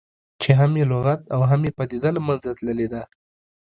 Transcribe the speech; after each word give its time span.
چې 0.41 0.49
هم 0.59 0.71
یې 0.79 0.85
لغت 0.91 1.21
او 1.33 1.41
هم 1.49 1.61
یې 1.67 1.71
پدیده 1.77 2.09
له 2.15 2.21
منځه 2.27 2.49
تللې 2.57 2.87
ده. 2.93 3.01